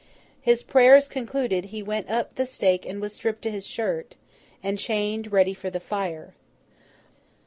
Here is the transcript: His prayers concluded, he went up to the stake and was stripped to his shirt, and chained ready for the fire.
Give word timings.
His 0.41 0.63
prayers 0.63 1.07
concluded, 1.07 1.65
he 1.65 1.83
went 1.83 2.09
up 2.09 2.29
to 2.29 2.37
the 2.37 2.45
stake 2.47 2.87
and 2.87 2.99
was 2.99 3.13
stripped 3.13 3.43
to 3.43 3.51
his 3.51 3.67
shirt, 3.67 4.15
and 4.63 4.79
chained 4.79 5.31
ready 5.31 5.53
for 5.53 5.69
the 5.69 5.79
fire. 5.79 6.33